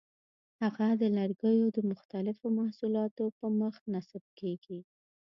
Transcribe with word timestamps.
هغه 0.61 0.87
د 1.01 1.03
لرګیو 1.17 1.67
د 1.77 1.79
مختلفو 1.91 2.45
محصولاتو 2.59 3.25
پر 3.37 3.49
مخ 3.59 3.75
نصب 3.93 4.23
کېږي. 4.39 4.79